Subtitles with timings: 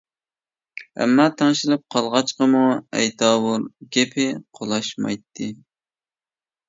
[1.03, 2.63] ئەمما، تەڭشىلىپ قالغاچقىمۇ
[3.01, 3.67] ئەيتاۋۇر،
[3.97, 4.27] گېپى
[4.61, 5.51] قولاشمايتتى.